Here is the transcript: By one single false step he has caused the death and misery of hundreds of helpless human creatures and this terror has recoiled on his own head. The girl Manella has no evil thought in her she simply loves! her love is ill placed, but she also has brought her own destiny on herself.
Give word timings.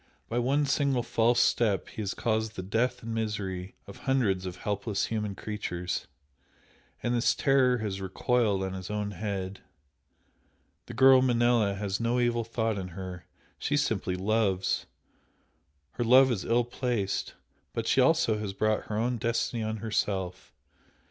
By 0.27 0.39
one 0.39 0.65
single 0.65 1.03
false 1.03 1.39
step 1.39 1.87
he 1.89 2.01
has 2.01 2.15
caused 2.15 2.55
the 2.55 2.63
death 2.63 3.03
and 3.03 3.13
misery 3.13 3.75
of 3.85 3.97
hundreds 3.97 4.47
of 4.47 4.55
helpless 4.55 5.05
human 5.05 5.35
creatures 5.35 6.07
and 7.03 7.13
this 7.13 7.35
terror 7.35 7.77
has 7.77 8.01
recoiled 8.01 8.63
on 8.63 8.73
his 8.73 8.89
own 8.89 9.11
head. 9.11 9.59
The 10.87 10.95
girl 10.95 11.21
Manella 11.21 11.75
has 11.75 11.99
no 11.99 12.19
evil 12.19 12.43
thought 12.43 12.79
in 12.79 12.87
her 12.97 13.27
she 13.59 13.77
simply 13.77 14.15
loves! 14.15 14.87
her 15.91 16.03
love 16.03 16.31
is 16.31 16.45
ill 16.45 16.63
placed, 16.63 17.35
but 17.71 17.85
she 17.85 18.01
also 18.01 18.39
has 18.39 18.53
brought 18.53 18.85
her 18.85 18.97
own 18.97 19.17
destiny 19.19 19.61
on 19.61 19.77
herself. 19.85 20.51